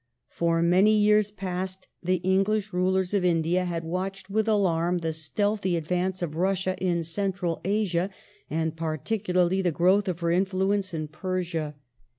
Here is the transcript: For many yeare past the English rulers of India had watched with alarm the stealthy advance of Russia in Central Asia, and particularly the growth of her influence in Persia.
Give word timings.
For 0.29 0.63
many 0.63 0.97
yeare 0.97 1.21
past 1.37 1.87
the 2.01 2.15
English 2.23 2.73
rulers 2.73 3.13
of 3.13 3.23
India 3.23 3.65
had 3.65 3.83
watched 3.83 4.31
with 4.31 4.47
alarm 4.47 4.97
the 4.97 5.13
stealthy 5.13 5.75
advance 5.77 6.23
of 6.23 6.33
Russia 6.37 6.75
in 6.79 7.03
Central 7.03 7.61
Asia, 7.63 8.09
and 8.49 8.75
particularly 8.75 9.61
the 9.61 9.71
growth 9.71 10.07
of 10.07 10.21
her 10.21 10.31
influence 10.31 10.91
in 10.95 11.07
Persia. 11.07 11.75